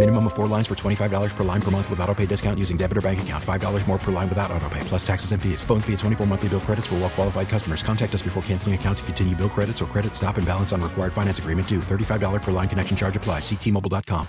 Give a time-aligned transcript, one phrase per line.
[0.00, 2.78] Minimum of four lines for $25 per line per month with auto pay discount using
[2.78, 3.44] debit or bank account.
[3.44, 5.62] $5 more per line without auto pay, plus taxes and fees.
[5.62, 7.82] Phone fee at 24 monthly bill credits for well qualified customers.
[7.82, 10.80] Contact us before canceling account to continue bill credits or credit stop and balance on
[10.80, 11.80] required finance agreement due.
[11.80, 13.42] $35 per line connection charge applies.
[13.42, 14.28] Ctmobile.com.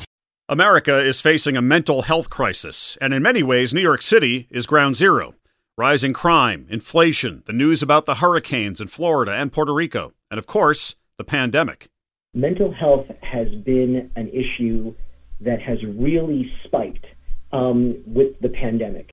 [0.49, 4.65] America is facing a mental health crisis, and in many ways, New York City is
[4.65, 5.35] ground zero.
[5.77, 10.47] Rising crime, inflation, the news about the hurricanes in Florida and Puerto Rico, and of
[10.47, 11.87] course, the pandemic.
[12.33, 14.93] Mental health has been an issue
[15.41, 17.05] that has really spiked
[17.51, 19.09] um, with the pandemic.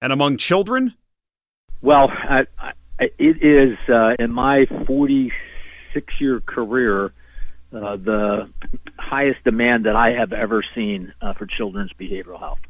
[0.00, 0.94] And among children?
[1.80, 7.12] Well, I, I, it is uh, in my 46 year career
[7.72, 8.50] uh, the
[8.98, 12.60] highest demand that I have ever seen uh, for children's behavioral health.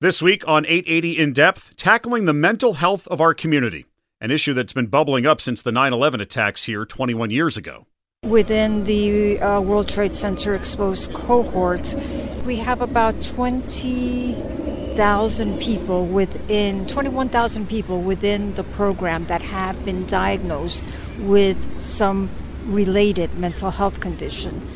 [0.00, 3.86] This week on 880 In Depth, tackling the mental health of our community,
[4.20, 7.86] an issue that's been bubbling up since the 9 11 attacks here 21 years ago.
[8.28, 11.96] Within the uh, World Trade Center exposed cohort,
[12.46, 20.84] we have about 20,000 people within, 21,000 people within the program that have been diagnosed
[21.18, 22.30] with some
[22.66, 24.68] related mental health condition.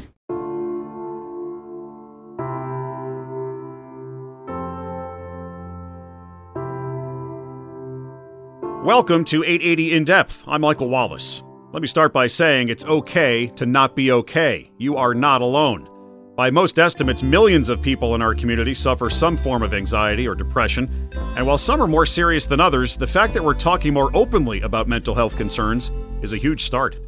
[8.84, 10.42] Welcome to 880 In Depth.
[10.48, 11.44] I'm Michael Wallace.
[11.76, 14.72] Let me start by saying it's okay to not be okay.
[14.78, 15.86] You are not alone.
[16.34, 20.34] By most estimates, millions of people in our community suffer some form of anxiety or
[20.34, 21.10] depression.
[21.36, 24.62] And while some are more serious than others, the fact that we're talking more openly
[24.62, 25.90] about mental health concerns
[26.22, 26.98] is a huge start.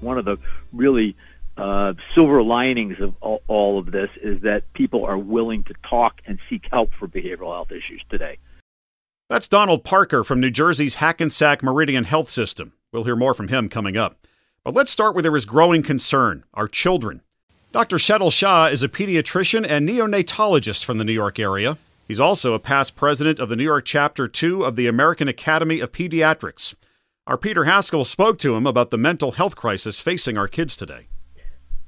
[0.00, 0.36] One of the
[0.72, 1.16] really
[1.56, 6.20] uh, silver linings of all, all of this is that people are willing to talk
[6.24, 8.38] and seek help for behavioral health issues today.
[9.28, 12.74] That's Donald Parker from New Jersey's Hackensack Meridian Health System.
[12.92, 14.26] We'll hear more from him coming up.
[14.64, 17.22] But let's start where there is growing concern our children.
[17.72, 17.96] Dr.
[17.96, 21.78] Shetal Shah is a pediatrician and neonatologist from the New York area.
[22.06, 25.80] He's also a past president of the New York Chapter 2 of the American Academy
[25.80, 26.74] of Pediatrics.
[27.26, 31.06] Our Peter Haskell spoke to him about the mental health crisis facing our kids today.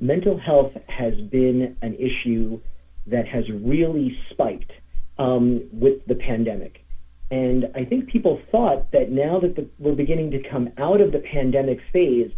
[0.00, 2.60] Mental health has been an issue
[3.06, 4.72] that has really spiked
[5.18, 6.83] um, with the pandemic.
[7.30, 11.12] And I think people thought that now that the, we're beginning to come out of
[11.12, 12.30] the pandemic phase,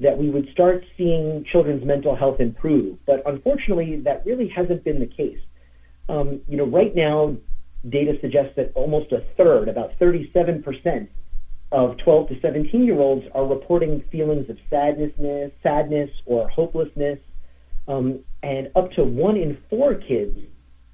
[0.00, 2.98] that we would start seeing children's mental health improve.
[3.06, 5.38] But unfortunately, that really hasn't been the case.
[6.08, 7.36] Um, you know, right now,
[7.88, 11.08] data suggests that almost a third, about 37%,
[11.72, 15.10] of 12 to 17 year olds are reporting feelings of sadness,
[15.62, 17.18] sadness or hopelessness,
[17.88, 20.38] um, and up to one in four kids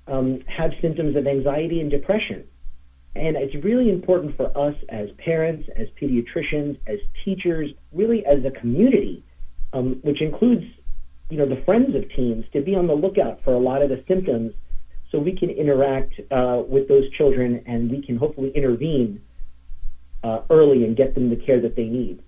[0.07, 2.45] um, have symptoms of anxiety and depression.
[3.15, 8.51] And it's really important for us as parents, as pediatricians, as teachers, really as a
[8.51, 9.25] community,
[9.73, 10.65] um, which includes,
[11.31, 13.89] you know, the friends of teens, to be on the lookout for a lot of
[13.89, 14.53] the symptoms,
[15.11, 19.21] so we can interact uh, with those children and we can hopefully intervene
[20.23, 22.23] uh, early and get them the care that they need.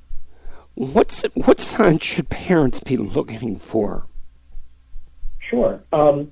[0.75, 4.07] What's what signs should parents be looking for?
[5.51, 5.83] Sure.
[5.93, 6.31] Um,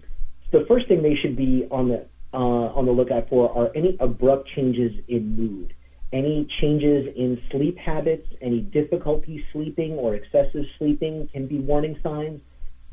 [0.52, 3.96] the first thing they should be on the uh, on the lookout for are any
[4.00, 5.74] abrupt changes in mood,
[6.12, 12.40] any changes in sleep habits, any difficulty sleeping or excessive sleeping can be warning signs.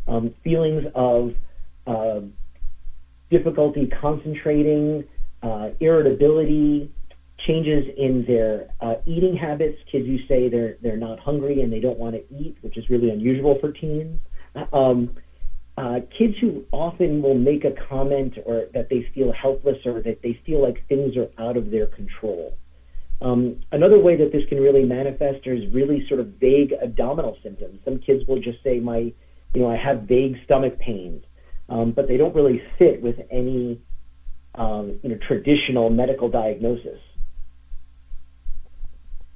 [0.08, 1.32] Um, feelings of
[1.88, 2.22] uh,
[3.32, 5.04] difficulty concentrating,
[5.42, 6.92] uh, irritability,
[7.48, 9.78] changes in their uh, eating habits.
[9.92, 12.90] Kids who say they're they're not hungry and they don't want to eat, which is
[12.90, 14.20] really unusual for teens.
[14.72, 15.16] Um,
[15.78, 20.22] uh, kids who often will make a comment or that they feel helpless or that
[20.22, 22.58] they feel like things are out of their control.
[23.22, 27.80] Um, another way that this can really manifest is really sort of vague abdominal symptoms.
[27.84, 29.14] Some kids will just say, "My,
[29.54, 31.24] you know, I have vague stomach pains,"
[31.70, 33.82] um, but they don't really fit with any,
[34.56, 37.00] um, you know, traditional medical diagnosis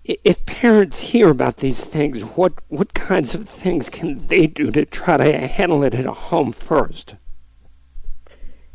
[0.04, 4.86] if parents hear about these things, what what kinds of things can they do to
[4.86, 7.16] try to handle it at home first?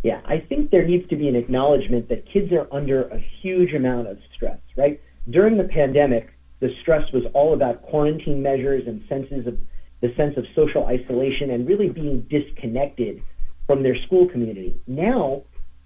[0.03, 3.73] Yeah, I think there needs to be an acknowledgement that kids are under a huge
[3.73, 5.01] amount of stress, right?
[5.31, 6.29] During the pandemic,
[6.61, 9.59] the stress was all about quarantine measures and senses of
[10.03, 13.23] the sense of social isolation and really being disconnected
[13.67, 14.79] from their school community.
[14.87, 15.45] Now,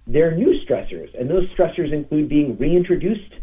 [0.09, 3.35] there are new stressors, and those stressors include being reintroduced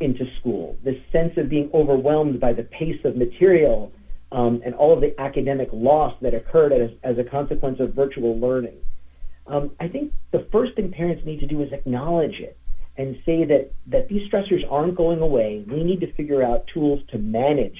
[0.00, 3.92] into school, this sense of being overwhelmed by the pace of material
[4.32, 8.38] um, and all of the academic loss that occurred as, as a consequence of virtual
[8.38, 8.78] learning.
[9.46, 12.56] Um, I think the first thing parents need to do is acknowledge it
[12.96, 15.64] and say that, that these stressors aren't going away.
[15.68, 17.78] We need to figure out tools to manage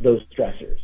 [0.00, 0.78] those stressors.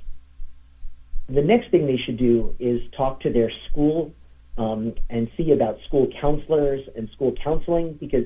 [1.29, 4.13] The next thing they should do is talk to their school
[4.59, 8.25] um, and see about school counselors and school counseling because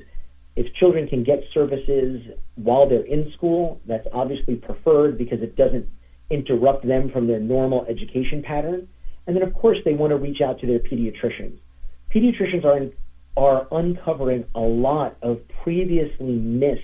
[0.55, 2.21] if children can get services
[2.55, 5.87] while they're in school, that's obviously preferred because it doesn't
[6.29, 8.87] interrupt them from their normal education pattern.
[9.27, 11.57] And then, of course, they want to reach out to their pediatricians.
[12.13, 12.89] Pediatricians are,
[13.35, 16.81] are uncovering a lot of previously missed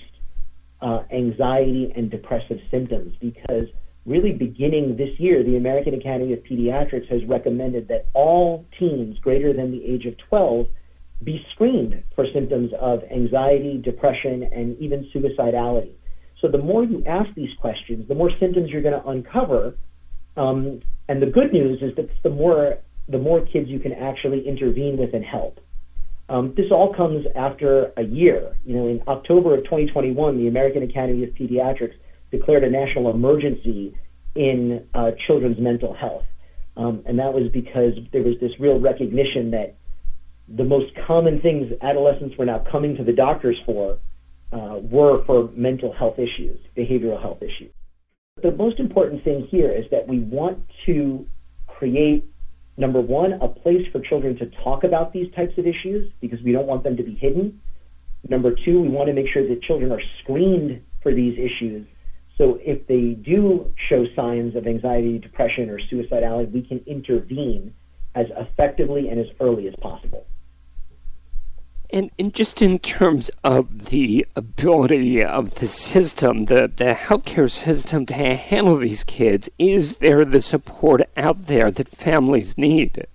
[0.82, 3.68] uh, anxiety and depressive symptoms because
[4.06, 9.54] really beginning this year, the American Academy of Pediatrics has recommended that all teens greater
[9.54, 10.66] than the age of 12
[11.24, 15.92] be screened for symptoms of anxiety, depression, and even suicidality.
[16.42, 19.76] So the more you ask these questions, the more symptoms you're going to uncover.
[20.36, 22.78] Um, and the good news is that the more
[23.08, 25.60] the more kids you can actually intervene with and help.
[26.30, 28.56] Um, this all comes after a year.
[28.64, 31.94] You know, in October of 2021, the American Academy of Pediatrics
[32.32, 33.98] declared a national emergency
[34.36, 36.24] in uh, children's mental health,
[36.78, 39.76] um, and that was because there was this real recognition that
[40.56, 43.98] the most common things adolescents were now coming to the doctors for
[44.52, 47.72] uh, were for mental health issues, behavioral health issues.
[48.42, 51.26] The most important thing here is that we want to
[51.68, 52.26] create,
[52.78, 56.52] number one, a place for children to talk about these types of issues because we
[56.52, 57.62] don't want them to be hidden.
[58.28, 61.88] Number two, we want to make sure that children are screened for these issues.
[62.38, 67.74] So if they do show signs of anxiety, depression, or suicidality, we can intervene
[68.16, 70.26] as effectively and as early as possible.
[71.94, 78.06] And, and just in terms of the ability of the system, the, the healthcare system
[78.06, 83.06] to handle these kids, is there the support out there that families need?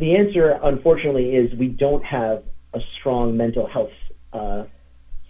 [0.00, 2.42] The answer, unfortunately, is we don't have
[2.74, 3.92] a strong mental health
[4.32, 4.64] uh,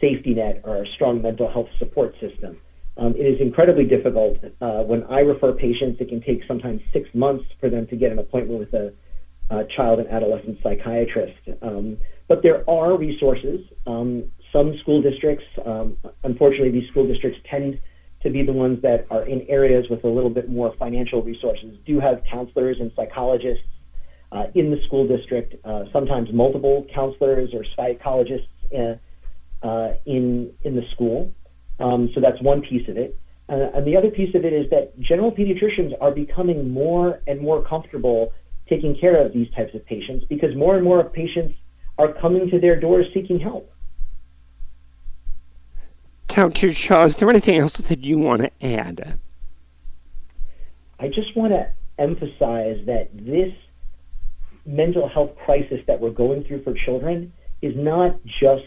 [0.00, 2.56] safety net or a strong mental health support system.
[2.96, 4.38] Um, it is incredibly difficult.
[4.60, 8.10] Uh, when I refer patients, it can take sometimes six months for them to get
[8.10, 8.92] an appointment with a
[9.50, 11.38] uh, child and adolescent psychiatrist.
[11.62, 11.98] Um,
[12.28, 13.60] but there are resources.
[13.86, 17.78] Um, some school districts, um, unfortunately, these school districts tend
[18.22, 21.76] to be the ones that are in areas with a little bit more financial resources,
[21.86, 23.64] do have counselors and psychologists
[24.32, 28.98] uh, in the school district, uh, sometimes multiple counselors or psychologists in,
[29.62, 31.32] uh, uh, in, in the school.
[31.78, 33.16] Um, so that's one piece of it.
[33.48, 37.40] Uh, and the other piece of it is that general pediatricians are becoming more and
[37.40, 38.32] more comfortable
[38.68, 41.54] taking care of these types of patients because more and more patients
[41.98, 43.72] are coming to their doors seeking help.
[46.28, 46.72] Dr.
[46.72, 49.18] Shah, is there anything else that you want to add?
[50.98, 51.68] I just want to
[51.98, 53.52] emphasize that this
[54.66, 57.32] mental health crisis that we're going through for children
[57.62, 58.64] is not just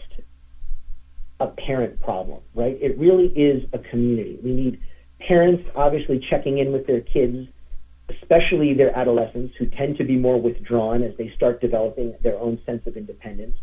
[1.38, 2.76] a parent problem, right?
[2.80, 4.38] It really is a community.
[4.42, 4.80] We need
[5.20, 7.48] parents obviously checking in with their kids
[8.10, 12.60] especially their adolescents who tend to be more withdrawn as they start developing their own
[12.66, 13.56] sense of independence.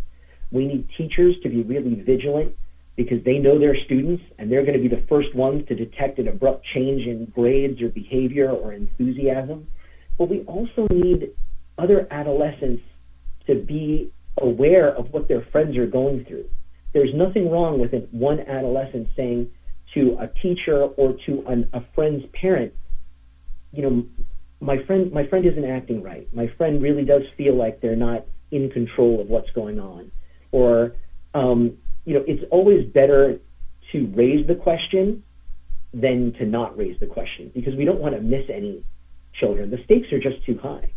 [0.52, 2.56] We need teachers to be really vigilant
[2.96, 6.20] because they know their students and they're going to be the first ones to detect
[6.20, 9.68] an abrupt change in grades or behavior or enthusiasm.
[10.18, 11.36] But we also need
[11.78, 12.82] other adolescents
[13.46, 14.12] to be
[14.42, 16.46] aware of what their friends are going through.
[16.94, 19.52] There's nothing wrong with one adolescent saying
[19.94, 22.74] to a teacher or to an, a friend's parent,
[23.72, 24.06] you know,
[24.60, 26.28] my friend my friend isn't acting right.
[26.34, 30.12] My friend really does feel like they're not in control of what's going on.
[30.52, 30.94] Or
[31.34, 33.40] um, you know, it's always better
[33.92, 35.24] to raise the question
[35.94, 38.84] than to not raise the question because we don't want to miss any
[39.40, 39.70] children.
[39.70, 40.92] The stakes are just too high.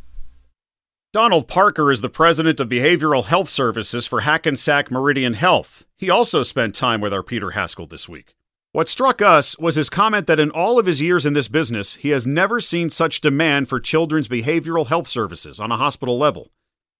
[1.13, 5.85] Donald Parker is the president of Behavioral Health Services for Hackensack Meridian Health.
[5.97, 8.37] He also spent time with our Peter Haskell this week.
[8.73, 11.97] What struck us was his comment that in all of his years in this business,
[11.97, 16.53] he has never seen such demand for children's behavioral health services on a hospital level.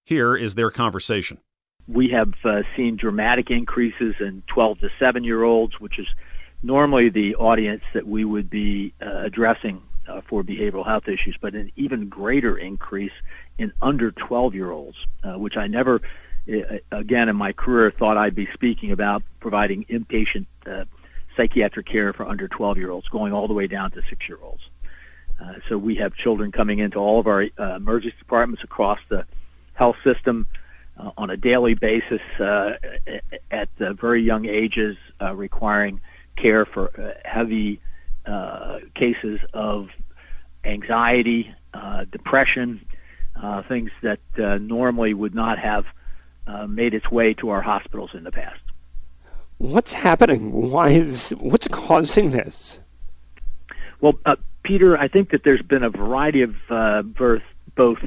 [0.03, 1.37] Here is their conversation.
[1.87, 6.07] We have uh, seen dramatic increases in 12 to 7 year olds, which is
[6.61, 11.53] normally the audience that we would be uh, addressing uh, for behavioral health issues, but
[11.55, 13.13] an even greater increase
[13.57, 16.01] in under 12 year olds, uh, which I never,
[16.51, 20.83] uh, again, in my career thought I'd be speaking about providing inpatient uh,
[21.35, 24.37] psychiatric care for under 12 year olds, going all the way down to six year
[24.41, 24.61] olds.
[25.41, 29.25] Uh, so we have children coming into all of our uh, emergency departments across the
[29.73, 30.45] health system
[30.99, 32.71] uh, on a daily basis uh,
[33.49, 35.99] at very young ages, uh, requiring
[36.35, 37.81] care for uh, heavy
[38.93, 39.87] cases of
[40.63, 41.53] anxiety,
[42.11, 42.85] depression,
[43.67, 44.19] things that
[44.61, 45.85] normally would not have
[46.69, 48.59] made its way to our hospitals in the past.
[49.61, 50.71] What's happening?
[50.71, 52.79] Why is what's causing this?
[54.01, 57.43] Well, uh, Peter, I think that there's been a variety of uh, birth,
[57.75, 57.99] both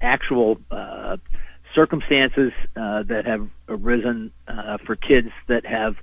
[0.00, 1.18] actual uh,
[1.76, 5.94] circumstances uh, that have arisen uh, for kids that have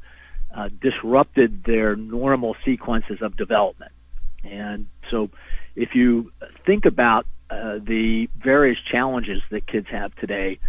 [0.56, 3.92] uh, disrupted their normal sequences of development.
[4.46, 5.30] And so,
[5.76, 6.32] if you
[6.66, 10.60] think about the various challenges that kids have today,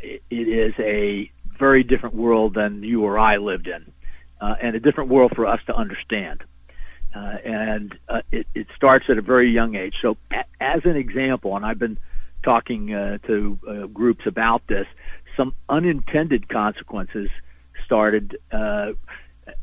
[0.00, 1.28] it, it is a
[1.58, 3.92] very different world than you or I lived in,
[4.40, 6.44] uh, and a different world for us to understand.
[7.14, 7.94] and
[8.32, 9.94] it, it starts at a very young age.
[10.02, 11.98] So, a- as an example, and I've been
[12.42, 14.86] talking uh, to uh, groups about this,
[15.36, 17.30] some unintended consequences
[17.84, 18.92] started uh,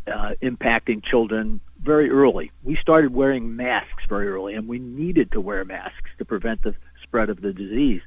[0.07, 2.51] uh, impacting children very early.
[2.63, 6.75] We started wearing masks very early, and we needed to wear masks to prevent the
[7.03, 8.01] spread of the disease.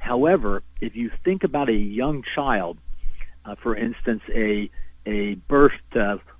[0.00, 2.78] However, if you think about a young child,
[3.44, 4.70] uh, for instance, a
[5.06, 5.72] a birth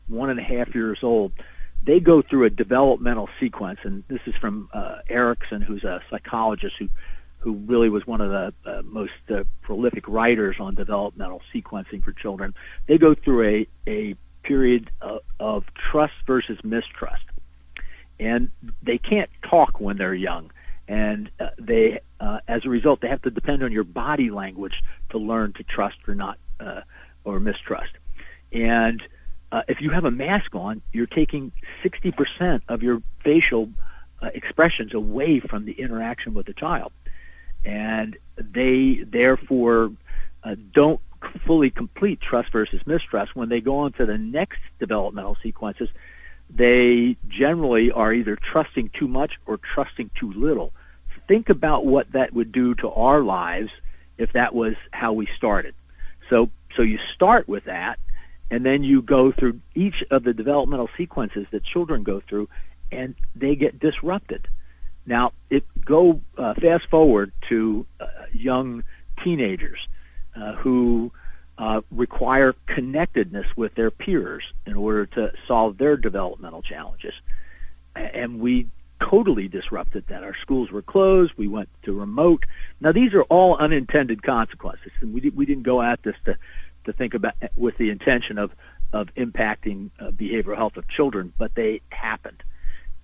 [0.09, 1.33] one and a half years old,
[1.87, 6.75] they go through a developmental sequence, and this is from uh, Erikson, who's a psychologist
[6.79, 6.89] who
[7.45, 12.13] who really was one of the uh, most uh, prolific writers on developmental sequencing for
[12.13, 12.55] children,
[12.89, 17.25] they go through a, a period of, of trust versus mistrust.
[18.19, 18.51] And
[18.83, 20.51] they can't talk when they're young.
[20.89, 24.75] And uh, they, uh, as a result, they have to depend on your body language
[25.11, 26.81] to learn to trust or not, uh,
[27.25, 27.93] or mistrust.
[28.53, 29.03] And
[29.53, 31.53] uh, if you have a mask on, you're taking
[31.85, 33.69] 60% of your facial
[34.23, 36.93] uh, expressions away from the interaction with the child
[37.65, 39.91] and they therefore
[40.43, 41.01] uh, don't
[41.47, 43.35] fully complete trust versus mistrust.
[43.35, 45.89] When they go on to the next developmental sequences,
[46.51, 50.73] they generally are either trusting too much or trusting too little.
[51.27, 53.71] Think about what that would do to our lives
[54.19, 55.75] if that was how we started.
[56.31, 57.99] So, so you start with that,
[58.51, 62.49] and then you go through each of the developmental sequences that children go through,
[62.91, 64.47] and they get disrupted.
[65.07, 68.85] Now, it go uh, fast forward to uh, young
[69.23, 69.79] teenagers
[70.35, 71.13] uh, who
[71.59, 77.15] uh, require connectedness with their peers in order to solve their developmental challenges,
[77.95, 78.67] and we
[79.01, 80.23] totally disrupted that.
[80.23, 81.33] Our schools were closed.
[81.37, 82.45] We went to remote.
[82.81, 86.37] Now, these are all unintended consequences, and we we didn't go at this to
[86.87, 88.51] to think about with the intention of
[88.93, 92.43] of impacting uh, behavioral health of children, but they happened,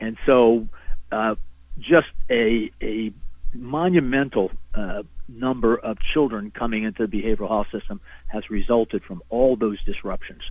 [0.00, 0.68] and so.
[1.12, 1.34] Uh,
[1.78, 3.12] just a a
[3.54, 9.56] monumental uh, number of children coming into the behavioral health system has resulted from all
[9.56, 10.42] those disruptions.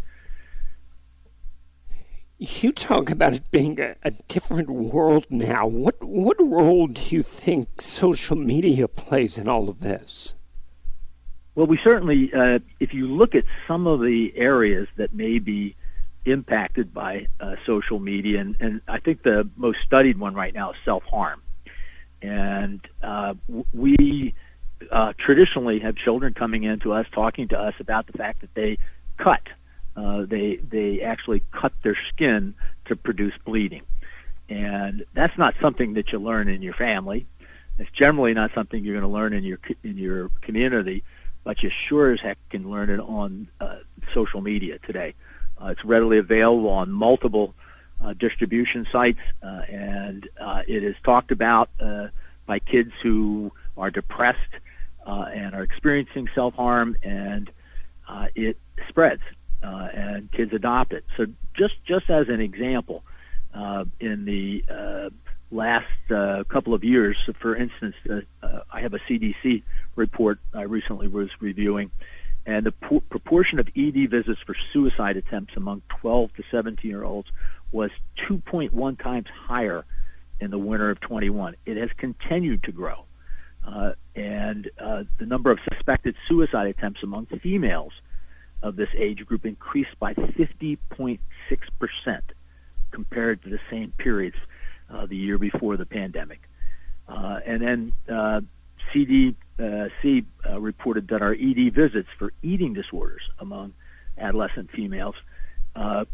[2.42, 5.68] You talk about it being a, a, different world now.
[5.68, 10.36] What what role do you think social media plays in all of this?
[11.54, 15.76] Well, we certainly, uh, if you look at some of the areas that may be
[16.24, 20.72] impacted by uh, social media, and, and I think the most studied one right now
[20.72, 21.42] is self harm.
[22.22, 23.34] And uh,
[23.74, 24.34] we
[24.90, 28.54] uh, traditionally have children coming in to us talking to us about the fact that
[28.54, 28.78] they
[29.18, 29.42] cut.
[30.00, 32.54] Uh, they they actually cut their skin
[32.86, 33.82] to produce bleeding,
[34.48, 37.26] and that's not something that you learn in your family.
[37.78, 41.04] It's generally not something you're going to learn in your in your community,
[41.44, 43.80] but you sure as heck can learn it on uh,
[44.14, 45.16] social media today.
[45.62, 47.54] Uh, it's readily available on multiple
[48.02, 52.08] uh, distribution sites, uh, and uh, it is talked about uh,
[52.46, 54.54] by kids who are depressed
[55.06, 57.50] uh, and are experiencing self harm, and
[58.08, 59.22] uh, it spreads,
[59.64, 61.04] uh, and kids adopt it.
[61.18, 61.26] So,
[61.58, 63.04] just just as an example,
[63.54, 65.10] uh, in the uh,
[65.52, 69.64] last uh, couple of years, for instance, uh, uh, I have a CDC
[69.96, 71.92] report I recently was reviewing
[72.50, 77.04] and the po- proportion of ED visits for suicide attempts among 12 to 17 year
[77.04, 77.28] olds
[77.72, 77.92] was
[78.30, 79.86] 2.1 times higher
[80.40, 81.56] in the winter of 21.
[81.66, 83.06] It has continued to grow.
[83.68, 87.92] Uh, and uh, the number of suspected suicide attempts among females
[88.62, 91.20] of this age group increased by 50.6%
[92.92, 94.36] compared to the same periods
[94.90, 96.42] uh, the year before the pandemic.
[97.08, 98.42] Uh, and then uh,
[98.94, 103.74] CDC uh, reported that our ED visits for eating disorders among
[104.18, 105.16] adolescent females
[105.76, 106.06] uh,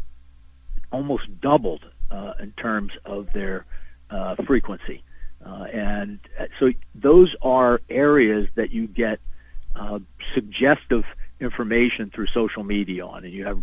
[0.92, 3.64] almost doubled uh, in terms of their
[4.10, 5.02] uh, frequency.
[5.44, 9.18] Uh, and uh, so those are areas that you get
[9.74, 9.98] uh,
[10.34, 11.04] suggestive
[11.40, 13.62] information through social media on, and you have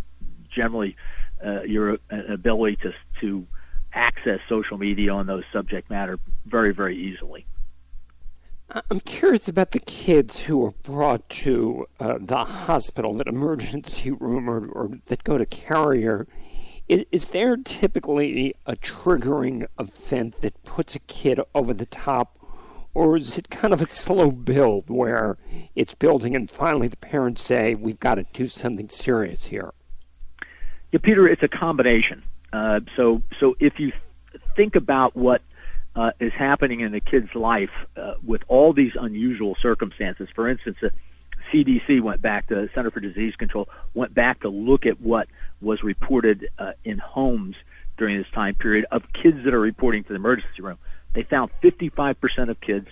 [0.53, 0.95] generally
[1.43, 3.47] uh, your ability to to
[3.93, 7.45] access social media on those subject matter very very easily.
[8.89, 14.49] I'm curious about the kids who are brought to uh, the hospital, that emergency room,
[14.49, 16.27] or, or that go to Carrier.
[16.87, 22.39] Is, is, there typically a triggering event that puts a kid over the top,
[22.93, 25.37] or is it kind of a slow build where
[25.75, 29.73] it's building and finally the parents say, we've got to do something serious here?
[30.91, 32.23] Yeah, Peter, it's a combination.
[32.51, 33.91] Uh, so, so if you
[34.55, 35.41] think about what
[35.95, 40.27] uh, is happening in the kid's life uh, with all these unusual circumstances.
[40.33, 40.91] For instance, the
[41.53, 45.27] CDC went back, the Center for Disease Control went back to look at what
[45.61, 47.55] was reported uh, in homes
[47.97, 50.79] during this time period of kids that are reporting to the emergency room.
[51.13, 52.87] They found 55% of kids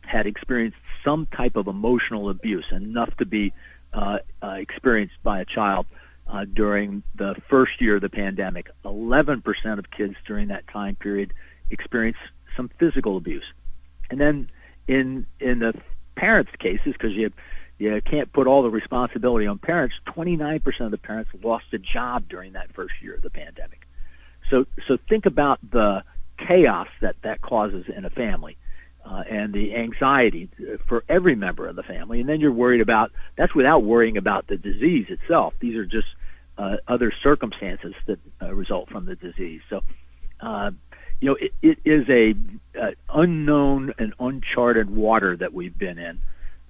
[0.00, 3.52] had experienced some type of emotional abuse, enough to be
[3.92, 5.86] uh, uh, experienced by a child
[6.28, 8.68] uh, during the first year of the pandemic.
[8.84, 9.42] 11%
[9.78, 11.32] of kids during that time period
[11.70, 12.20] experienced
[12.56, 13.44] some physical abuse.
[14.10, 14.50] And then
[14.88, 15.72] in in the
[16.16, 17.30] parents' cases, because you
[17.78, 22.28] you can't put all the responsibility on parents, 29% of the parents lost a job
[22.28, 23.86] during that first year of the pandemic.
[24.50, 26.02] So so think about the
[26.46, 28.56] chaos that that causes in a family.
[29.02, 30.50] Uh, and the anxiety
[30.86, 34.46] for every member of the family, and then you're worried about that's without worrying about
[34.46, 35.54] the disease itself.
[35.58, 36.06] These are just
[36.58, 39.62] uh, other circumstances that uh, result from the disease.
[39.70, 39.80] So,
[40.40, 40.70] uh,
[41.20, 42.34] you know, it, it is a
[42.78, 46.20] uh, unknown and uncharted water that we've been in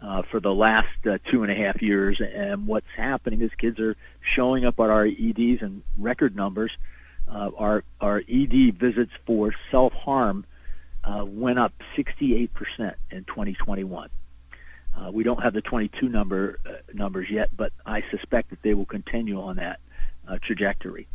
[0.03, 2.21] uh, for the last uh, two and a half years.
[2.21, 3.97] And what's happening is kids are
[4.37, 6.71] showing up at our EDs in record numbers.
[6.76, 6.85] Uh,
[7.30, 10.45] our our ED visits for self harm
[11.04, 12.49] uh, went up 68%
[13.10, 14.10] in 2021.
[14.97, 18.75] Uh, we don't have the 22 number uh, numbers yet, but I suspect that they
[18.75, 19.80] will continue on that
[20.28, 21.06] uh, trajectory.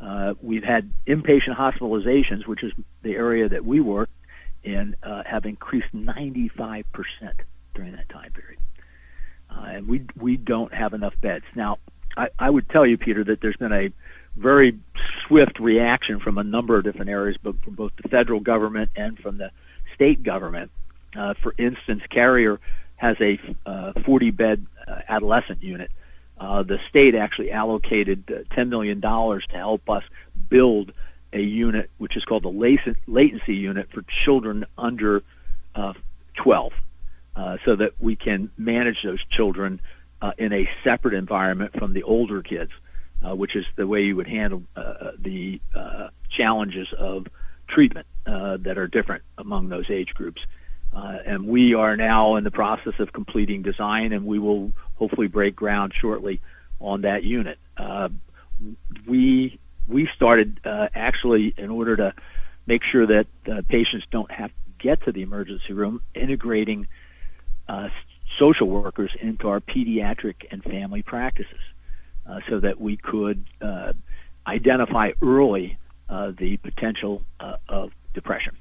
[0.00, 4.10] Uh, we've had inpatient hospitalizations, which is the area that we work
[4.62, 6.84] in, uh, have increased 95%
[7.74, 8.60] during that time period.
[9.50, 11.44] Uh, and we we don't have enough beds.
[11.54, 11.78] Now,
[12.16, 13.88] I, I would tell you, Peter, that there's been a
[14.36, 14.78] very
[15.26, 19.18] swift reaction from a number of different areas, but from both the federal government and
[19.18, 19.50] from the
[19.94, 20.70] state government.
[21.18, 22.60] Uh, for instance, Carrier
[22.96, 25.90] has a uh, 40 bed uh, adolescent unit
[26.38, 30.02] uh, the state actually allocated uh, $10 million to help us
[30.50, 30.92] build
[31.32, 35.22] a unit which is called the latency unit for children under
[35.74, 35.92] uh,
[36.42, 36.72] 12,
[37.34, 39.80] uh, so that we can manage those children
[40.38, 42.72] in a separate environment from the older kids,
[43.24, 47.26] uh, which is the way you would handle uh, the uh, challenges of
[47.68, 50.40] treatment uh, that are different among those age groups.
[50.94, 55.26] Uh, and we are now in the process of completing design, and we will hopefully
[55.26, 56.40] break ground shortly
[56.80, 57.58] on that unit.
[57.76, 58.08] Uh,
[59.06, 62.14] we we started uh, actually in order to
[62.66, 66.88] make sure that uh, patients don't have to get to the emergency room, integrating
[67.68, 67.88] uh,
[68.38, 71.60] social workers into our pediatric and family practices,
[72.28, 73.44] uh, so that we could
[74.46, 77.22] identify early the potential
[77.68, 78.56] of depression.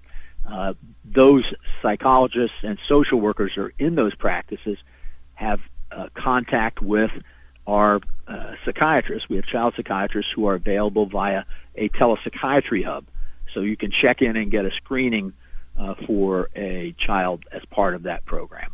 [0.48, 0.74] Uh,
[1.04, 1.44] those
[1.82, 4.78] psychologists and social workers who are in those practices
[5.34, 5.60] have
[5.92, 7.12] uh, contact with
[7.66, 9.28] our uh, psychiatrists.
[9.28, 13.06] We have child psychiatrists who are available via a telepsychiatry hub.
[13.54, 15.34] So you can check in and get a screening
[15.80, 18.72] uh, for a child as part of that program.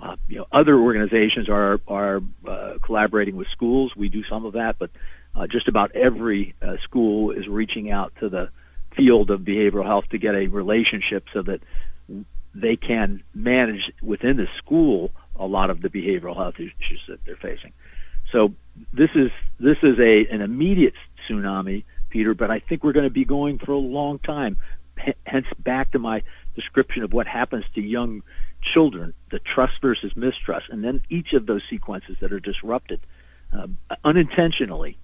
[0.00, 3.92] Uh, you know, other organizations are are uh, collaborating with schools.
[3.96, 4.90] We do some of that, but
[5.34, 8.50] uh, just about every uh, school is reaching out to the
[8.96, 11.60] field of behavioral health to get a relationship so that
[12.54, 17.36] they can manage within the school a lot of the behavioral health issues that they're
[17.36, 17.72] facing.
[18.32, 18.54] So
[18.92, 20.94] this is this is a an immediate
[21.28, 24.56] tsunami, Peter, but I think we're going to be going for a long time.
[24.98, 26.22] H- hence, back to my
[26.54, 28.22] description of what happens to young
[28.62, 33.00] children, the trust versus mistrust, and then each of those sequences that are disrupted
[33.52, 33.66] uh,
[34.04, 34.98] unintentionally,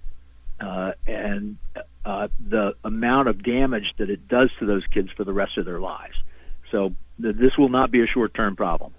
[0.59, 1.57] uh, and
[2.05, 5.65] uh, the amount of damage that it does to those kids for the rest of
[5.65, 6.13] their lives.
[6.71, 8.93] So th- this will not be a short-term problem.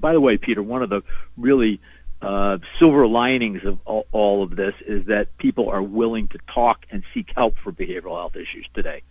[0.00, 1.02] By the way, Peter, one of the
[1.36, 1.80] really
[2.20, 6.84] uh, silver linings of all, all, of this is that people are willing to talk
[6.90, 9.02] and seek help for behavioral health issues today.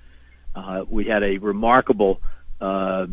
[0.56, 2.21] Uh, we had a remarkable
[2.60, 3.08] uh,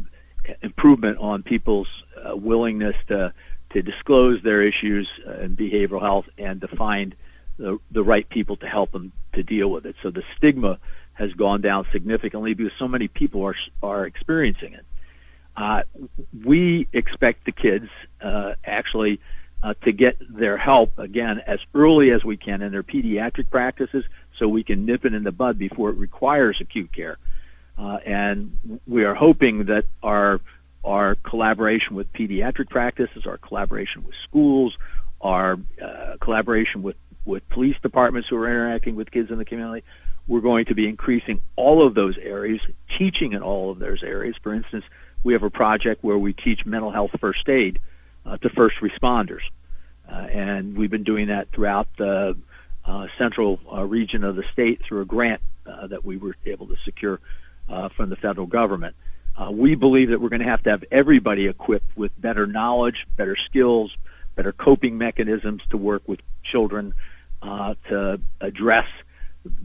[0.63, 3.33] improvement on people's uh, willingness to
[3.73, 5.07] to disclose their issues
[5.43, 7.15] in behavioral health and to find
[7.59, 9.95] the, the right people to help them to deal with it.
[10.03, 10.79] So the stigma
[11.13, 14.85] has gone down significantly because so many people are are experiencing it.
[15.57, 15.83] Uh,
[16.45, 17.89] we expect the kids
[18.21, 19.21] uh, actually
[19.61, 24.05] uh, to get their help again as early as we can in their pediatric practices,
[24.39, 27.19] so we can nip it in the bud before it requires acute care.
[27.79, 30.41] Uh, and we are hoping that our
[30.85, 34.77] our collaboration with pediatric practices, our collaboration with schools,
[35.21, 39.85] our uh, collaboration with with police departments who are interacting with kids in the community,
[40.27, 42.61] we're going to be increasing all of those areas,
[42.99, 44.35] teaching in all of those areas.
[44.43, 44.85] For instance,
[45.23, 47.81] we have a project where we teach mental health first aid
[48.25, 49.43] uh, to first responders.
[50.11, 52.37] Uh, and we've been doing that throughout the
[52.85, 55.43] uh, central uh, region of the state through a grant
[55.91, 57.21] that we were able to secure
[57.69, 58.95] uh, from the federal government.
[59.51, 63.37] we believe that we're going to have to have everybody equipped with better knowledge, better
[63.37, 63.91] skills,
[64.35, 66.95] better coping mechanisms to work with children
[67.43, 68.87] to address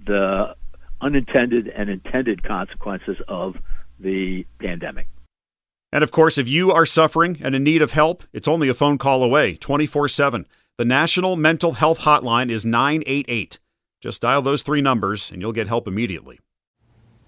[0.06, 0.56] the
[1.02, 3.56] unintended and intended consequences of
[4.00, 5.08] the pandemic.
[5.92, 8.74] And of course, if you are suffering and in need of help, it's only a
[8.74, 10.48] phone call away 24 7.
[10.78, 13.60] The National Mental Health Hotline is 988.
[14.02, 16.39] Just dial those three numbers and you'll get help immediately.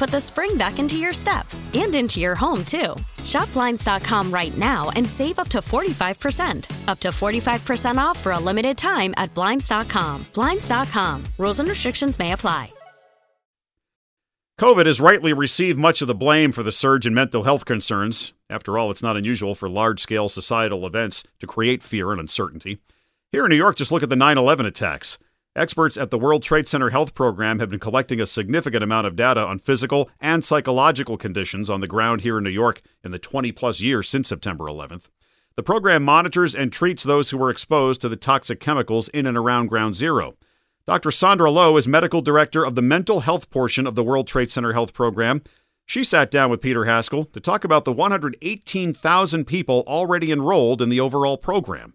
[0.00, 2.96] put the spring back into your step and into your home, too.
[3.22, 6.88] Shop Blinds.com right now and save up to 45%.
[6.88, 10.26] Up to 45% off for a limited time at Blinds.com.
[10.32, 11.22] Blinds.com.
[11.36, 12.72] Rules and restrictions may apply.
[14.58, 18.32] COVID has rightly received much of the blame for the surge in mental health concerns.
[18.48, 22.78] After all, it's not unusual for large scale societal events to create fear and uncertainty.
[23.32, 25.18] Here in New York, just look at the 9 11 attacks.
[25.60, 29.14] Experts at the World Trade Center Health Program have been collecting a significant amount of
[29.14, 33.18] data on physical and psychological conditions on the ground here in New York in the
[33.18, 35.10] 20 plus years since September 11th.
[35.56, 39.36] The program monitors and treats those who were exposed to the toxic chemicals in and
[39.36, 40.34] around Ground Zero.
[40.86, 41.10] Dr.
[41.10, 44.72] Sandra Lowe is medical director of the mental health portion of the World Trade Center
[44.72, 45.42] Health Program.
[45.84, 50.88] She sat down with Peter Haskell to talk about the 118,000 people already enrolled in
[50.88, 51.92] the overall program.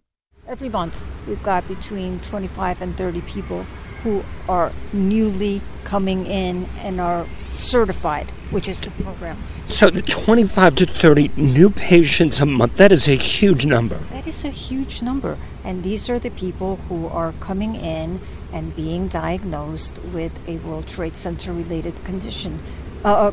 [0.47, 3.63] Every month, we've got between 25 and 30 people
[4.03, 9.37] who are newly coming in and are certified, which is the program.
[9.65, 13.95] So, the 25 to 30 new patients a month, that is a huge number.
[14.11, 15.37] That is a huge number.
[15.63, 18.19] And these are the people who are coming in
[18.53, 22.59] and being diagnosed with a World Trade Center related condition,
[23.03, 23.31] uh,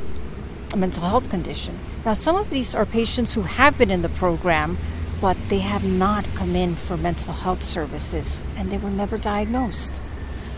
[0.72, 1.78] a mental health condition.
[2.06, 4.78] Now, some of these are patients who have been in the program,
[5.22, 10.02] but they have not come in for mental health services and they were never diagnosed.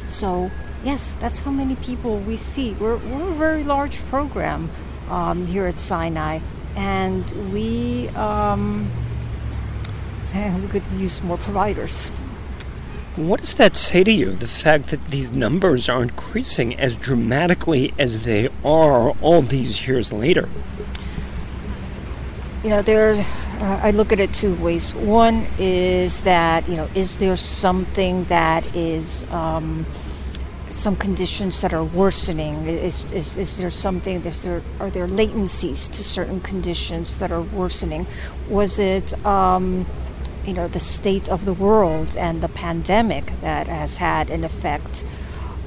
[0.06, 0.50] So,
[0.82, 2.72] yes, that's how many people we see.
[2.72, 4.70] We're, we're a very large program
[5.10, 6.40] um, here at Sinai,
[6.76, 8.90] and we, um,
[10.34, 12.08] we could use more providers.
[13.16, 17.92] What does that say to you, the fact that these numbers are increasing as dramatically
[17.98, 20.48] as they are all these years later?
[22.64, 24.94] You know, there's, uh, I look at it two ways.
[24.94, 29.84] One is that, you know, is there something that is, um,
[30.70, 32.66] some conditions that are worsening?
[32.66, 37.42] Is, is, is there something, is there, are there latencies to certain conditions that are
[37.42, 38.06] worsening?
[38.48, 39.84] Was it, um,
[40.46, 45.04] you know the state of the world and the pandemic that has had an effect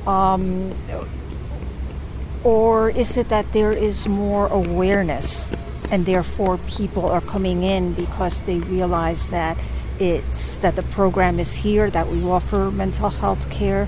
[0.06, 0.76] um,
[2.44, 5.50] or is it that there is more awareness
[5.92, 9.58] and therefore people are coming in because they realize that
[10.00, 13.88] it's that the program is here that we offer mental health care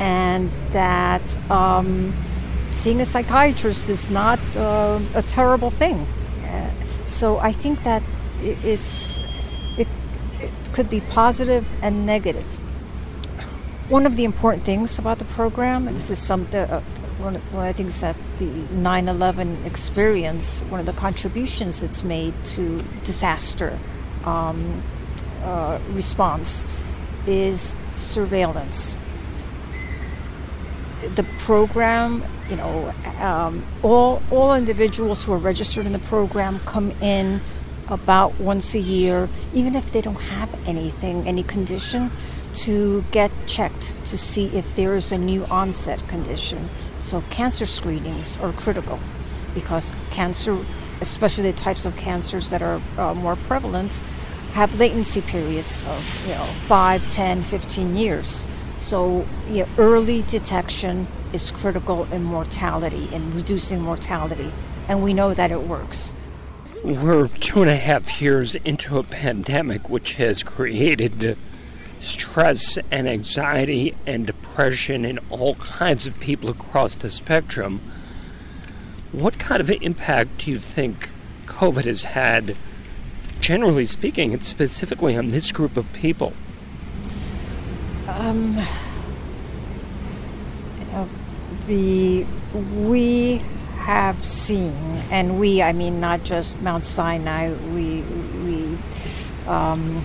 [0.00, 2.14] and that um,
[2.70, 6.06] seeing a psychiatrist is not uh, a terrible thing
[6.44, 6.70] uh,
[7.04, 8.02] so i think that
[8.42, 9.20] it's
[9.78, 9.88] it
[10.72, 12.46] could be positive and negative.
[13.88, 16.80] One of the important things about the program, and this is some uh,
[17.22, 22.02] one, of, one of the things that the 9/11 experience, one of the contributions it's
[22.02, 23.78] made to disaster
[24.24, 24.82] um,
[25.44, 26.66] uh, response,
[27.26, 28.96] is surveillance.
[31.14, 36.90] The program, you know, um, all all individuals who are registered in the program come
[37.00, 37.40] in
[37.88, 42.10] about once a year, even if they don't have anything, any condition,
[42.54, 46.68] to get checked to see if there is a new onset condition.
[47.02, 48.98] So, cancer screenings are critical
[49.54, 50.64] because cancer,
[51.00, 54.00] especially the types of cancers that are uh, more prevalent,
[54.52, 58.46] have latency periods of you know 5 10 15 years.
[58.78, 64.52] So you know, early detection is critical in mortality in reducing mortality
[64.88, 66.14] and we know that it works.
[66.84, 71.36] We're two and a half years into a pandemic which has created
[72.02, 77.80] stress and anxiety and depression in all kinds of people across the spectrum.
[79.12, 81.10] What kind of impact do you think
[81.46, 82.56] COVID has had,
[83.40, 86.32] generally speaking, and specifically on this group of people?
[88.08, 88.58] Um,
[90.92, 91.08] know,
[91.66, 92.24] the
[92.76, 93.42] we
[93.78, 94.74] have seen,
[95.10, 98.02] and we, I mean, not just Mount Sinai, we,
[98.44, 98.78] we,
[99.46, 100.04] um,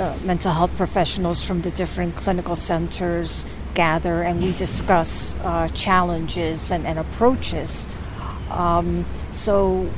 [0.00, 6.72] uh, mental health professionals from the different clinical centers gather and we discuss uh, challenges
[6.72, 7.86] and, and approaches.
[8.50, 9.88] Um, so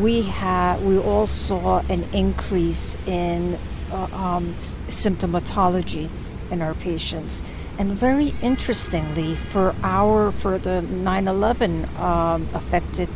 [0.00, 3.58] we have we all saw an increase in
[3.92, 4.54] uh, um,
[4.88, 6.08] symptomatology
[6.50, 7.44] in our patients.
[7.78, 13.08] And very interestingly, for our for the 9/11 um, affected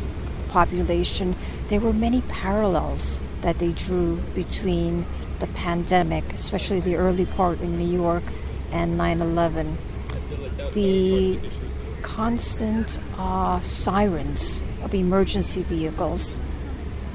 [0.49, 1.35] population,
[1.67, 5.05] there were many parallels that they drew between
[5.39, 8.23] the pandemic, especially the early part in New York,
[8.71, 9.75] and 9/11.
[10.73, 11.39] The
[12.01, 16.39] constant uh, sirens of emergency vehicles.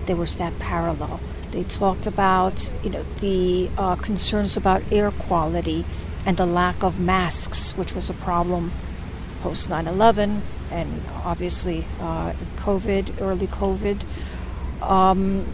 [0.06, 1.20] There was that parallel.
[1.52, 5.85] They talked about, you know, the uh, concerns about air quality
[6.26, 8.72] and the lack of masks, which was a problem
[9.42, 14.02] post 9 11 and obviously uh, COVID, early COVID.
[14.83, 15.46] Um,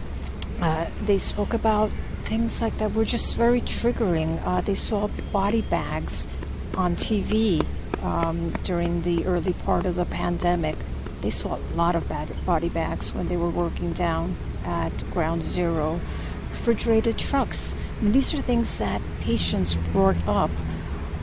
[0.61, 1.91] uh, they spoke about
[2.27, 4.45] things like that were just very triggering.
[4.45, 6.27] Uh, they saw body bags
[6.75, 7.65] on TV
[8.03, 10.75] um, during the early part of the pandemic.
[11.21, 14.35] They saw a lot of bad body bags when they were working down
[14.65, 16.01] at Ground Zero
[16.49, 17.77] refrigerated trucks.
[18.01, 20.51] Mean, these are things that patients brought up.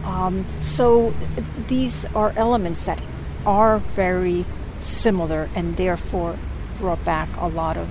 [0.04, 1.12] Um, so
[1.68, 3.00] these are elements that
[3.44, 4.46] are very
[4.80, 6.38] similar and therefore
[6.78, 7.88] brought back a lot of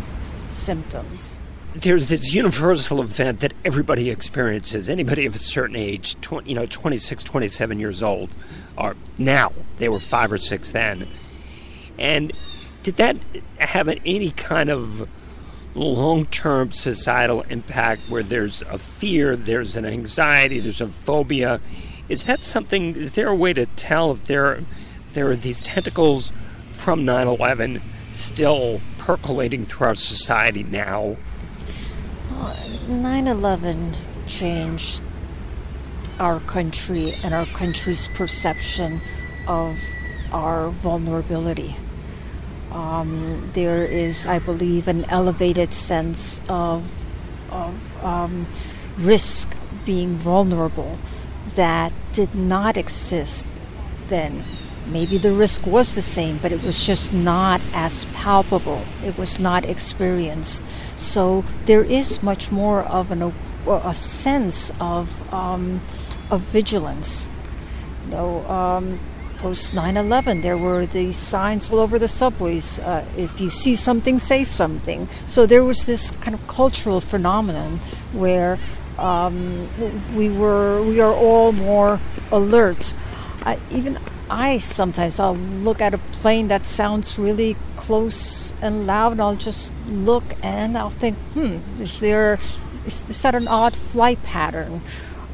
[0.47, 1.39] symptoms.
[1.75, 4.89] There's this universal event that everybody experiences.
[4.89, 8.29] Anybody of a certain age, 20, you know, 26, 27 years old,
[8.77, 11.07] or now, they were five or six then.
[11.97, 12.31] And
[12.83, 13.17] did that
[13.57, 15.09] have any kind of
[15.73, 21.59] long term societal impact where there's a fear, there's an anxiety, there's a phobia.
[22.07, 24.63] Is that something, is there a way to tell if there,
[25.13, 26.31] there are these tentacles
[26.69, 27.81] from 9 11
[28.11, 31.17] still percolating through our society now?
[32.87, 33.93] 9 11
[34.27, 35.03] changed
[36.19, 39.01] our country and our country's perception
[39.47, 39.77] of
[40.31, 41.75] our vulnerability.
[42.71, 46.91] Um, there is, I believe, an elevated sense of,
[47.51, 48.47] of um,
[48.97, 49.49] risk
[49.85, 50.97] being vulnerable
[51.55, 53.47] that did not exist
[54.07, 54.43] then.
[54.85, 58.83] Maybe the risk was the same, but it was just not as palpable.
[59.03, 60.63] It was not experienced.
[60.95, 63.33] So there is much more of an,
[63.67, 65.81] a sense of um,
[66.29, 67.29] of vigilance.
[68.05, 68.99] You know, um,
[69.37, 73.75] post 9 11, there were these signs all over the subways uh, if you see
[73.75, 75.07] something, say something.
[75.25, 77.79] So there was this kind of cultural phenomenon
[78.13, 78.57] where
[78.97, 79.67] um,
[80.15, 81.99] we were we are all more
[82.31, 82.95] alert.
[83.45, 83.97] I, even
[84.33, 89.35] I sometimes I'll look at a plane that sounds really close and loud, and I'll
[89.35, 92.39] just look and I'll think, hmm, is there
[92.87, 94.81] is, is that an odd flight pattern?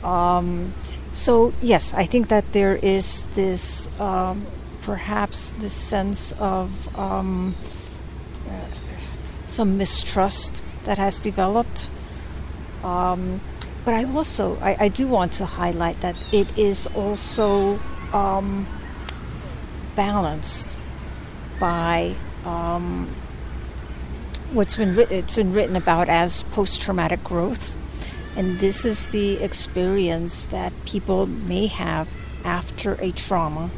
[0.03, 0.73] Um,
[1.13, 4.45] so yes, I think that there is this um,
[4.81, 7.55] perhaps this sense of um,
[8.49, 8.67] uh,
[9.47, 11.89] some mistrust that has developed.
[12.83, 13.39] Um,
[13.85, 17.79] but I also I, I, do want to highlight that it is also
[18.13, 18.67] um,
[19.99, 20.77] balanced
[21.59, 23.09] by um,
[24.53, 27.75] what's been ri- it's been written about as post-traumatic growth,
[28.37, 32.07] and this is the experience that people may have
[32.45, 33.69] after a trauma,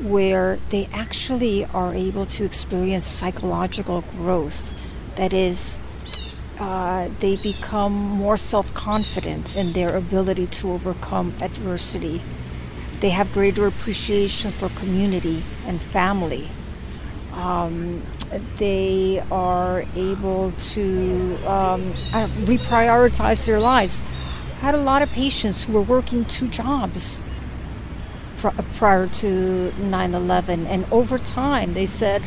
[0.00, 4.72] where they actually are able to experience psychological growth.
[5.16, 5.78] That is,
[6.60, 12.22] uh, they become more self-confident in their ability to overcome adversity.
[13.00, 16.48] They have greater appreciation for community and family.
[17.32, 18.02] Um,
[18.58, 21.92] they are able to um,
[22.46, 24.02] reprioritize their lives.
[24.56, 27.18] I had a lot of patients who were working two jobs
[28.38, 32.22] pr- prior to 9 11, and over time they said,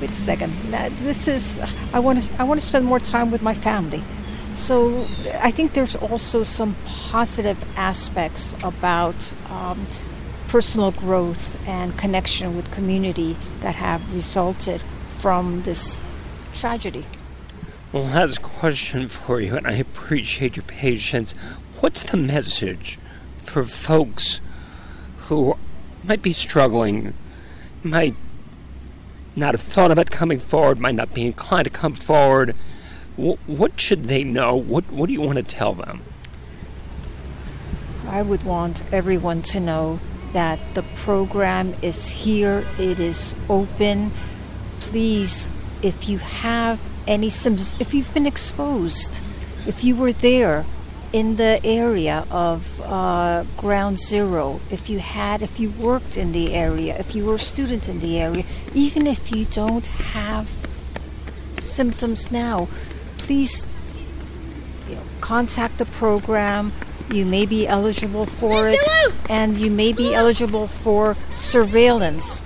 [0.00, 0.52] wait a second,
[1.02, 1.60] this is,
[1.92, 4.02] I want to, I want to spend more time with my family.
[4.54, 5.06] So
[5.40, 9.86] I think there's also some positive aspects about um,
[10.46, 14.80] personal growth and connection with community that have resulted
[15.18, 16.00] from this
[16.52, 17.04] tragedy.
[17.92, 21.32] Well, last question for you, and I appreciate your patience.
[21.80, 22.98] What's the message
[23.38, 24.40] for folks
[25.26, 25.56] who
[26.04, 27.14] might be struggling,
[27.82, 28.14] might
[29.34, 32.54] not have thought about coming forward, might not be inclined to come forward?
[33.16, 34.56] What should they know?
[34.56, 36.02] What, what do you want to tell them?
[38.08, 40.00] I would want everyone to know
[40.32, 44.10] that the program is here, it is open.
[44.80, 45.48] Please,
[45.80, 49.20] if you have any symptoms, if you've been exposed,
[49.66, 50.66] if you were there
[51.12, 56.52] in the area of uh, ground zero, if you had, if you worked in the
[56.52, 60.50] area, if you were a student in the area, even if you don't have
[61.60, 62.66] symptoms now,
[63.24, 63.66] please
[64.88, 66.72] you know, contact the program
[67.10, 68.80] you may be eligible for it,
[69.28, 72.40] and you may be eligible for surveillance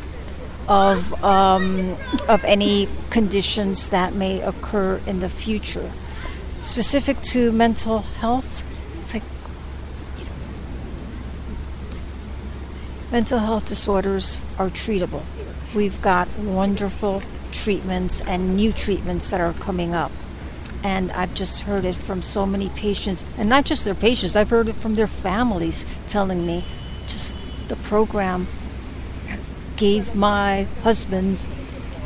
[0.66, 1.96] of um,
[2.28, 5.90] of any conditions that may occur in the future.
[6.60, 8.64] Specific to mental health,
[9.02, 9.22] it's like
[10.18, 10.30] you know,
[13.12, 15.22] mental health disorders are treatable.
[15.74, 20.10] We've got wonderful treatments and new treatments that are coming up.
[20.88, 24.48] And I've just heard it from so many patients, and not just their patients, I've
[24.48, 26.64] heard it from their families telling me
[27.02, 27.36] just
[27.68, 28.46] the program
[29.76, 31.46] gave my husband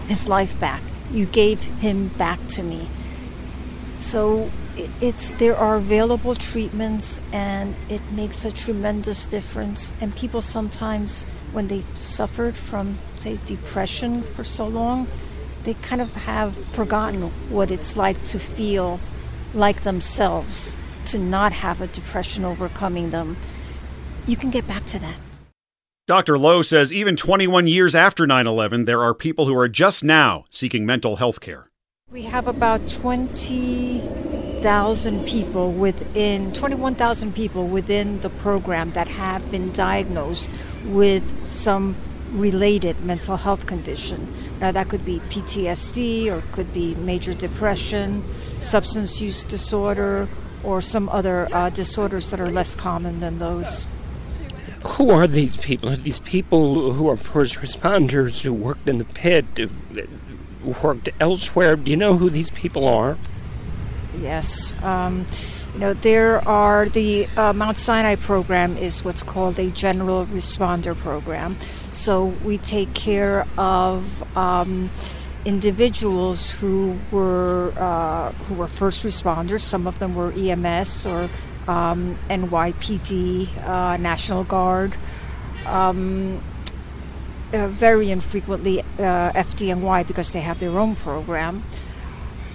[0.08, 0.82] his life back.
[1.12, 2.88] You gave him back to me.
[3.98, 4.50] So
[5.00, 11.68] it's there are available treatments and it makes a tremendous difference and people sometimes when
[11.68, 15.06] they've suffered from say depression for so long
[15.64, 18.98] they kind of have forgotten what it's like to feel
[19.54, 20.74] like themselves,
[21.06, 23.36] to not have a depression overcoming them.
[24.26, 25.14] You can get back to that.
[26.08, 26.36] Dr.
[26.36, 30.46] Lowe says even 21 years after 9 11, there are people who are just now
[30.50, 31.70] seeking mental health care.
[32.10, 40.50] We have about 20,000 people within, 21,000 people within the program that have been diagnosed
[40.84, 41.96] with some
[42.32, 44.32] related mental health condition.
[44.62, 48.22] Now, that could be PTSD or could be major depression,
[48.58, 50.28] substance use disorder,
[50.62, 53.88] or some other uh, disorders that are less common than those.
[54.84, 55.88] Who are these people?
[55.88, 61.74] Are these people who are first responders who worked in the pit, who worked elsewhere?
[61.74, 63.18] Do you know who these people are?
[64.20, 64.80] Yes.
[64.84, 65.26] Um,
[65.74, 70.94] you know, there are the uh, Mount Sinai program is what's called a general responder
[70.96, 71.56] program.
[71.90, 74.90] So we take care of um,
[75.44, 79.60] individuals who were uh, who were first responders.
[79.60, 81.30] Some of them were EMS or
[81.66, 84.94] um, NYPD, uh, National Guard.
[85.64, 86.42] Um,
[87.54, 91.62] uh, very infrequently uh, FDNY because they have their own program.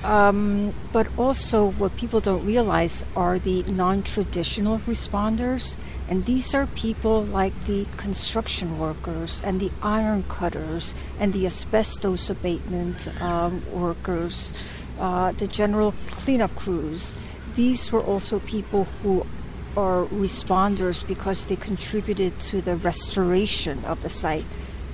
[0.08, 5.76] Um, but also, what people don't realize are the non traditional responders.
[6.08, 12.30] And these are people like the construction workers and the iron cutters and the asbestos
[12.30, 14.54] abatement um, workers,
[14.98, 17.14] uh, the general cleanup crews.
[17.56, 19.28] These were also people who
[19.76, 24.46] are responders because they contributed to the restoration of the site.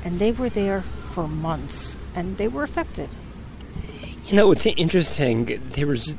[0.03, 3.09] And they were there for months and they were affected.
[4.25, 5.61] You know, it's interesting.
[5.73, 6.15] There's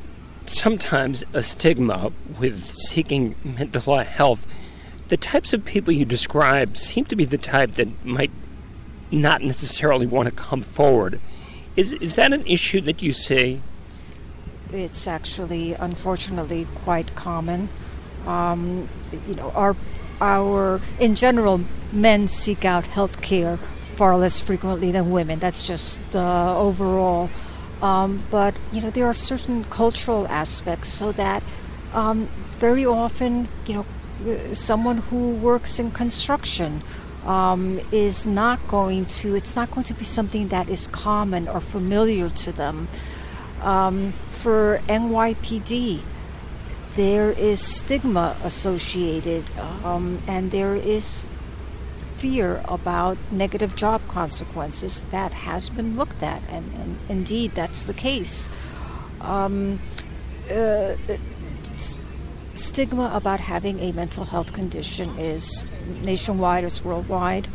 [0.47, 4.47] sometimes a stigma with seeking mental health.
[5.09, 8.31] The types of people you describe seem to be the type that might
[9.11, 11.21] not necessarily want to come forward.
[11.77, 13.63] Is is that an issue that you see?
[14.73, 17.69] It's actually, unfortunately, quite common.
[18.27, 18.89] Um,
[19.27, 19.77] you know, our
[20.21, 23.59] our in general, men seek out health care
[23.95, 25.39] far less frequently than women.
[25.39, 27.31] That's just uh, overall.
[27.83, 31.43] Um, but you know, there are certain cultural aspects so that
[31.93, 32.27] um,
[32.59, 36.83] very often, you know, someone who works in construction
[37.27, 39.35] um, is not going to.
[39.35, 42.89] It's not going to be something that is common or familiar to them.
[43.63, 46.01] Um, for NYPD,
[46.97, 49.45] there is stigma associated,
[49.85, 51.27] um, and there is
[52.25, 57.93] fear about negative job consequences that has been looked at, and, and indeed that's the
[57.93, 58.49] case.
[59.21, 59.79] Um,
[60.51, 60.95] uh,
[62.55, 65.65] stigma about having a mental health condition is
[66.01, 67.47] nationwide, it's worldwide,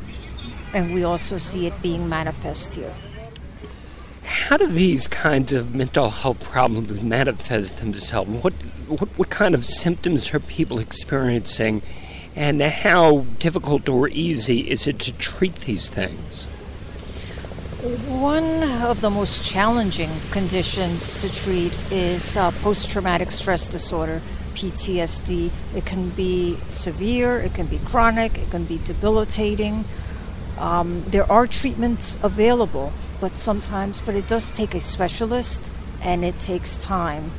[0.76, 2.94] and we also see it being manifest here.
[4.22, 8.30] How do these kinds of mental health problems manifest themselves?
[8.44, 8.54] What,
[8.88, 11.82] what, what kind of symptoms are people experiencing?
[12.40, 16.46] And how difficult or easy is it to treat these things?
[18.08, 24.22] One of the most challenging conditions to treat is uh, post traumatic stress disorder,
[24.54, 25.52] PTSD.
[25.76, 29.84] It can be severe, it can be chronic, it can be debilitating.
[30.58, 35.70] Um, there are treatments available, but sometimes, but it does take a specialist
[36.02, 37.32] and it takes time.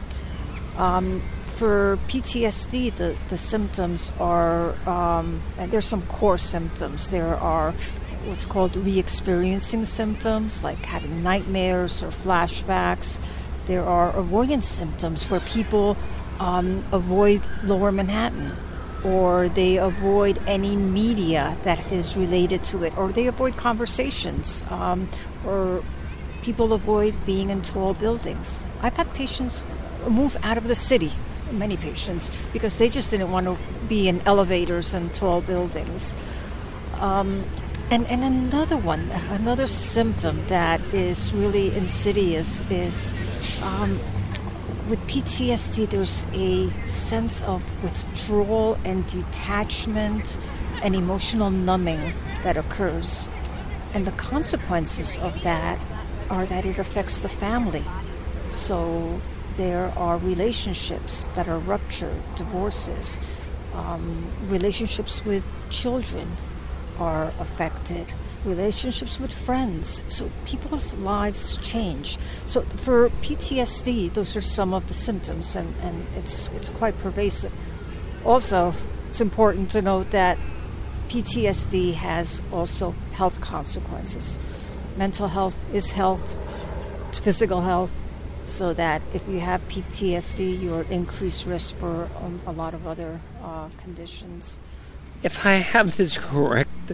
[0.77, 1.23] Um,
[1.61, 7.11] for PTSD, the, the symptoms are, um, there's some core symptoms.
[7.11, 7.73] There are
[8.25, 13.21] what's called re experiencing symptoms, like having nightmares or flashbacks.
[13.67, 15.99] There are avoidance symptoms where people
[16.39, 18.57] um, avoid lower Manhattan
[19.05, 25.11] or they avoid any media that is related to it, or they avoid conversations, um,
[25.45, 25.83] or
[26.41, 28.65] people avoid being in tall buildings.
[28.81, 29.63] I've had patients
[30.09, 31.13] move out of the city
[31.53, 33.57] many patients because they just didn't want to
[33.89, 36.17] be in elevators and tall buildings.
[36.95, 37.45] Um,
[37.91, 43.13] and, and another one, another symptom that is really insidious is
[43.63, 43.99] um,
[44.89, 50.37] with PTSD, there's a sense of withdrawal and detachment
[50.83, 53.29] and emotional numbing that occurs.
[53.95, 55.79] And the consequences of that
[56.29, 57.85] are that it affects the family.
[58.49, 59.21] So
[59.57, 63.19] there are relationships that are ruptured, divorces,
[63.75, 66.37] um, relationships with children
[66.99, 68.13] are affected,
[68.45, 70.03] relationships with friends.
[70.09, 72.19] So people's lives change.
[72.47, 77.53] So for PTSD, those are some of the symptoms, and, and it's, it's quite pervasive.
[78.25, 78.75] Also,
[79.09, 80.39] it's important to note that
[81.09, 84.39] PTSD has also health consequences.
[84.97, 86.37] Mental health is health,
[87.09, 87.91] it's physical health,
[88.51, 92.87] so that if you have PTSD, you're at increased risk for um, a lot of
[92.87, 94.61] other uh, conditions.
[95.23, 96.93] If I have this correct,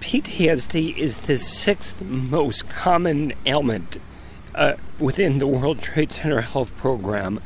[0.00, 3.98] PTSD is the sixth most common ailment
[4.54, 7.40] uh, within the World Trade Center Health Program.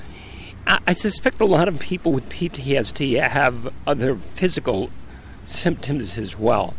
[0.67, 4.91] I-, I suspect a lot of people with PTSD have other physical
[5.45, 6.75] symptoms as well.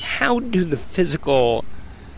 [0.00, 1.64] How do the physical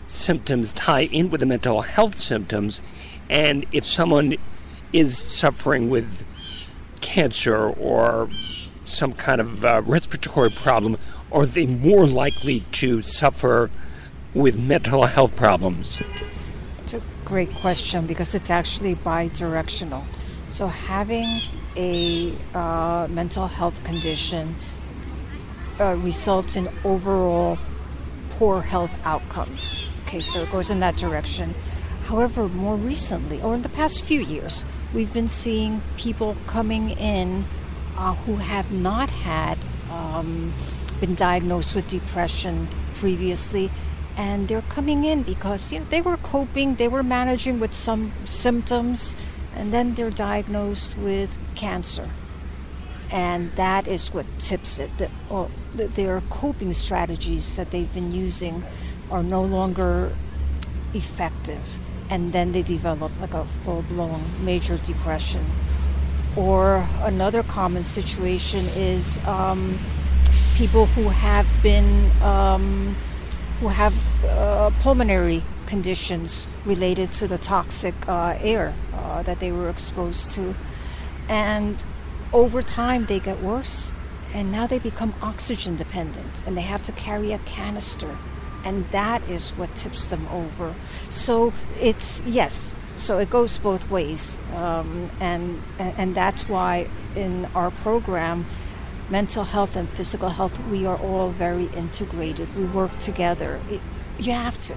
[0.07, 2.81] symptoms tie in with the mental health symptoms?
[3.29, 4.35] And if someone
[4.93, 6.23] is suffering with
[7.01, 8.29] cancer or
[8.85, 10.97] some kind of uh, respiratory problem,
[11.31, 13.69] are they more likely to suffer
[14.33, 15.99] with mental health problems?
[16.83, 20.05] It's a great question because it's actually bi directional.
[20.47, 21.41] So, having
[21.75, 24.55] a uh, mental health condition
[25.79, 27.57] uh, results in overall
[28.37, 29.79] poor health outcomes.
[30.05, 31.53] Okay, so it goes in that direction.
[32.05, 37.45] However, more recently, or in the past few years, we've been seeing people coming in
[37.97, 39.57] uh, who have not had
[39.91, 40.53] um,
[40.99, 43.71] been diagnosed with depression previously,
[44.15, 48.13] and they're coming in because you know they were coping, they were managing with some
[48.23, 49.15] symptoms,
[49.55, 52.09] and then they're diagnosed with cancer,
[53.11, 54.95] and that is what tips it.
[54.99, 58.63] That well, their coping strategies that they've been using
[59.09, 60.11] are no longer
[60.93, 61.63] effective,
[62.09, 65.43] and then they develop like a full-blown major depression.
[66.35, 69.79] Or another common situation is um,
[70.55, 72.95] people who have been um,
[73.59, 73.93] who have
[74.25, 80.53] uh, pulmonary conditions related to the toxic uh, air uh, that they were exposed to.
[81.29, 81.83] And
[82.33, 83.91] over time, they get worse,
[84.33, 88.17] and now they become oxygen dependent, and they have to carry a canister.
[88.65, 90.73] And that is what tips them over.
[91.09, 94.39] So it's, yes, so it goes both ways.
[94.55, 98.45] Um, and, and that's why in our program,
[99.09, 102.53] mental health and physical health, we are all very integrated.
[102.55, 103.61] We work together.
[103.69, 103.81] It,
[104.17, 104.75] you have to.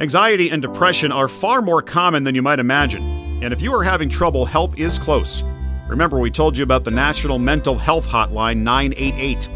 [0.00, 3.02] Anxiety and depression are far more common than you might imagine.
[3.42, 5.42] And if you are having trouble, help is close.
[5.88, 9.48] Remember, we told you about the National Mental Health Hotline 988.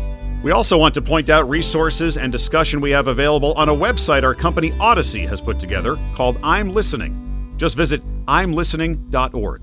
[0.43, 4.24] We also want to point out resources and discussion we have available on a website
[4.24, 7.55] our company Audacy has put together called I'm Listening.
[7.59, 9.62] Just visit imlistening.org.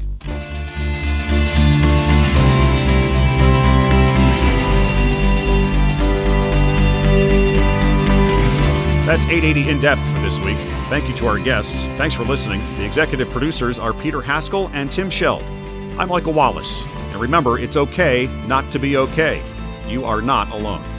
[9.06, 10.58] That's 880 in depth for this week.
[10.90, 11.88] Thank you to our guests.
[11.98, 12.62] Thanks for listening.
[12.78, 15.59] The executive producers are Peter Haskell and Tim Scheld.
[16.00, 16.86] I'm Michael Wallace.
[16.86, 19.44] And remember, it's okay not to be okay.
[19.86, 20.99] You are not alone.